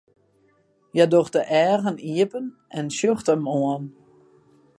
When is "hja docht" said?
0.93-1.33